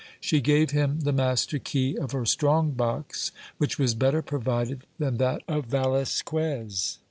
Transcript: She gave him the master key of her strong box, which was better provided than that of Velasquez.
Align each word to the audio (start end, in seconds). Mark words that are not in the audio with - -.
She 0.19 0.41
gave 0.41 0.71
him 0.71 1.01
the 1.01 1.13
master 1.13 1.59
key 1.59 1.95
of 1.95 2.11
her 2.11 2.25
strong 2.25 2.71
box, 2.71 3.31
which 3.59 3.77
was 3.77 3.93
better 3.93 4.23
provided 4.23 4.87
than 4.97 5.17
that 5.17 5.43
of 5.47 5.65
Velasquez. 5.67 6.97